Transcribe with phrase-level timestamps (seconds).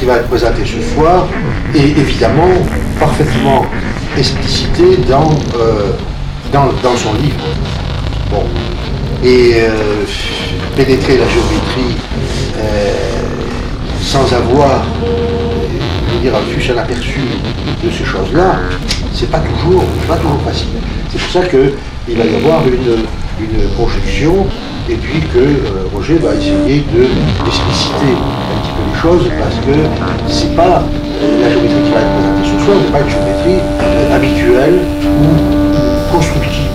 [0.00, 1.28] Qui va être présenté ce soir
[1.74, 2.48] est évidemment
[2.98, 3.66] parfaitement
[4.16, 5.92] explicité dans, euh,
[6.52, 7.44] dans, son livre.
[8.30, 8.44] Bon.
[9.22, 10.04] Et euh,
[10.74, 11.96] pénétrer la géométrie
[12.56, 12.92] euh,
[14.00, 14.84] sans avoir,
[16.22, 17.20] dire, un aperçu
[17.84, 18.56] de ces choses-là,
[19.12, 20.68] c'est pas toujours, pas toujours facile.
[21.12, 23.04] C'est pour ça qu'il va y avoir une,
[23.44, 24.46] une projection
[24.88, 27.02] et puis que Roger va essayer de
[27.44, 29.72] d'expliciter les choses parce que
[30.28, 30.82] c'est pas
[31.40, 36.14] la géométrie qui va être présentée ce soir n'est pas une géométrie euh, habituelle ou
[36.14, 36.68] constructive.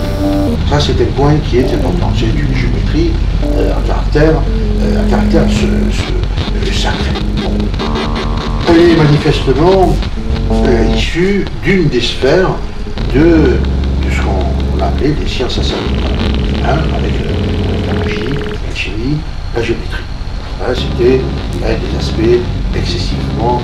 [0.68, 2.10] Ça, c'est un point qui est important.
[2.16, 3.12] C'est une géométrie
[3.54, 4.42] euh, à caractère,
[4.82, 5.42] euh, à caractère
[6.72, 7.10] sacré.
[8.68, 9.94] Elle est manifestement
[10.96, 12.56] issue d'une des sphères
[13.14, 13.56] de,
[14.10, 15.74] ce qu'on appelait des sciences assez
[16.64, 17.12] hein, avec
[17.86, 18.34] la magie,
[18.68, 19.18] la chimie,
[19.54, 20.02] la géométrie.
[20.74, 21.20] C'était
[21.74, 22.40] des aspects
[22.74, 23.60] excessivement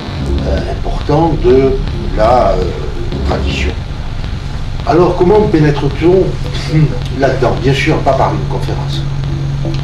[0.47, 1.71] euh, importants de
[2.17, 2.55] la euh,
[3.27, 3.71] tradition.
[4.85, 6.23] Alors comment pénètre-t-on
[7.19, 7.55] là-dedans?
[7.61, 9.01] Bien sûr, pas par une conférence.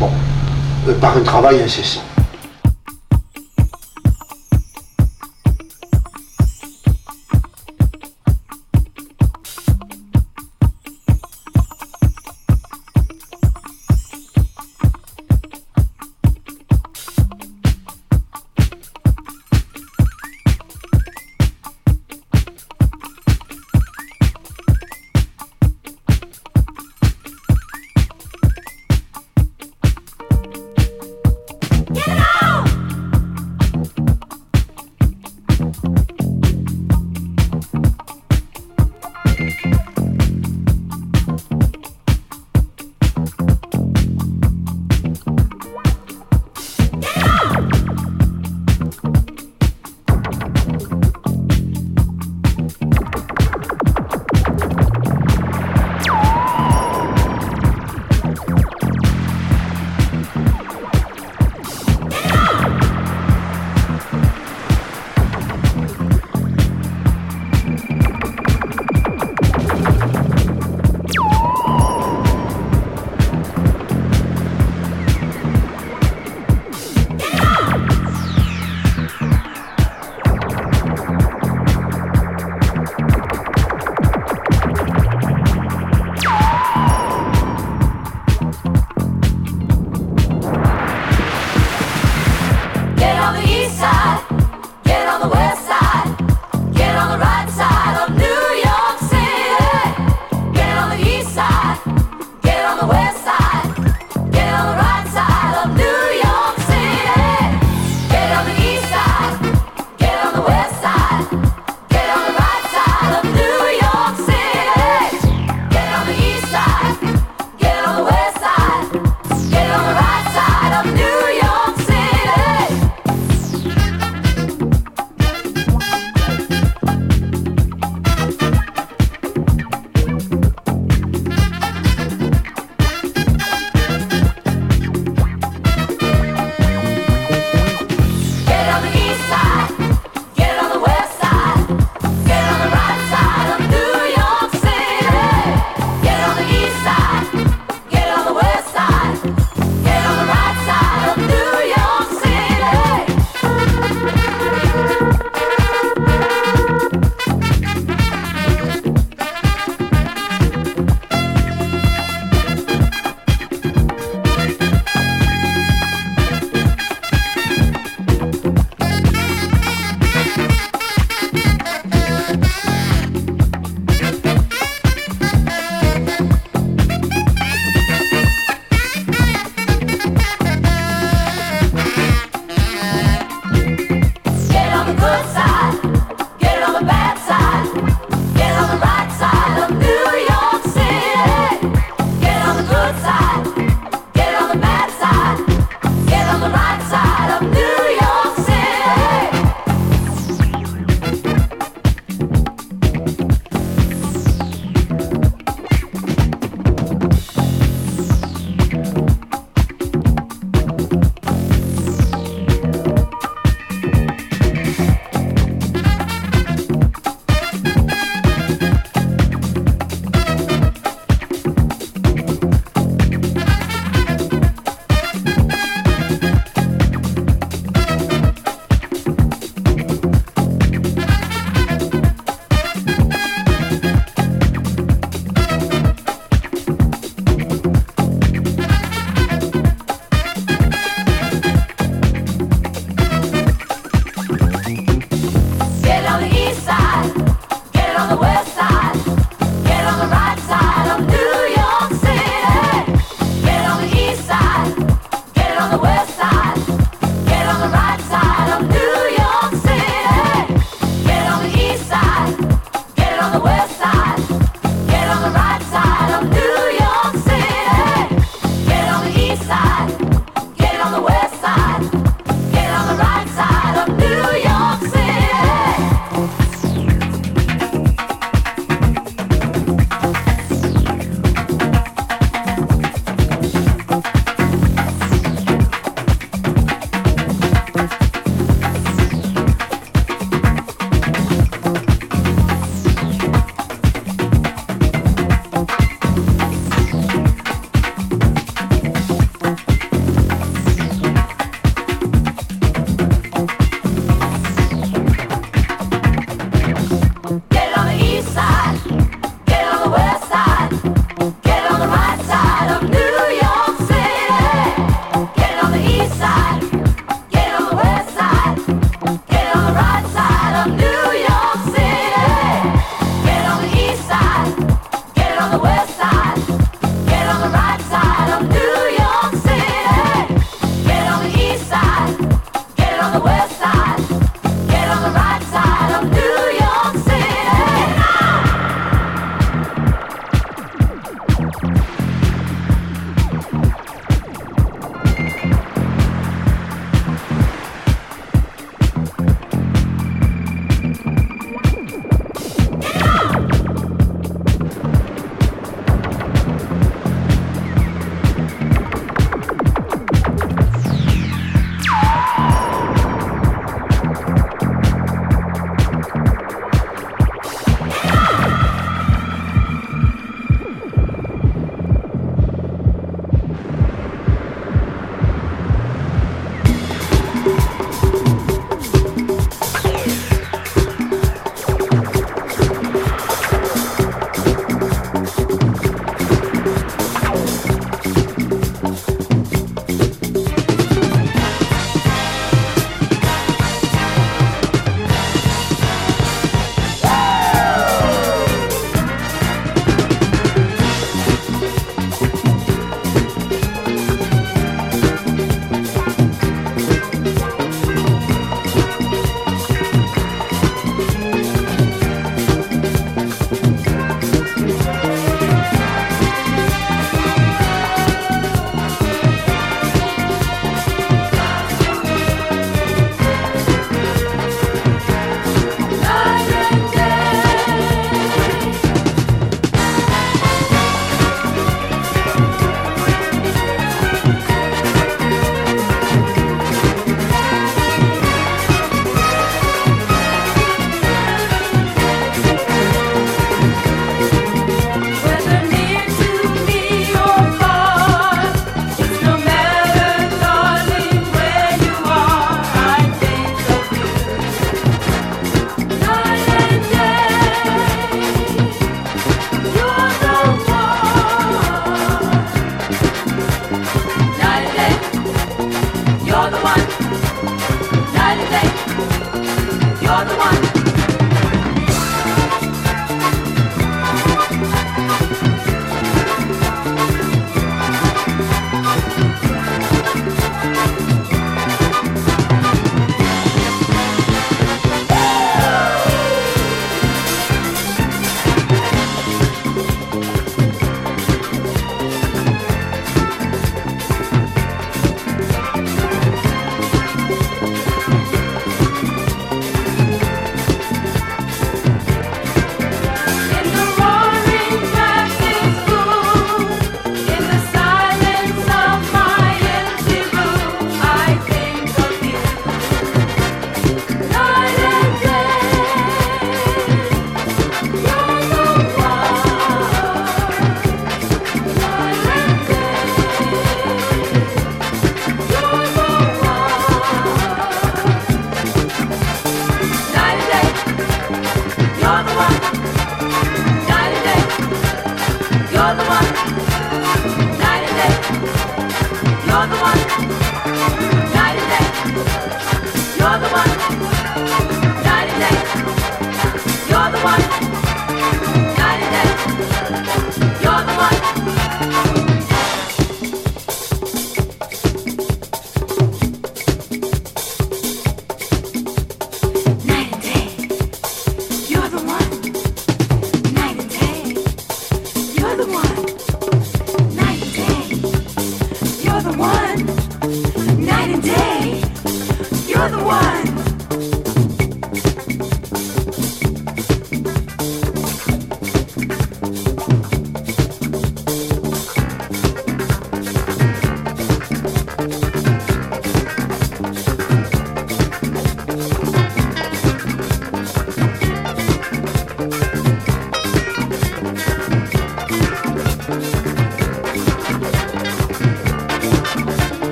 [0.00, 0.08] Bon,
[0.88, 2.02] euh, par un travail incessant.